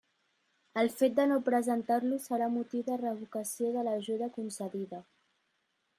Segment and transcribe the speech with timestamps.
[0.83, 5.07] El fet de no presentar-lo serà motiu de revocació de l'ajuda concedida.